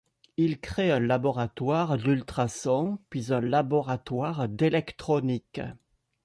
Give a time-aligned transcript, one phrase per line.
[0.35, 5.61] Il crée un laboratoire d’ultrasons, puis un laboratoire d’électronique.